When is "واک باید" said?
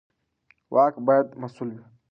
0.73-1.27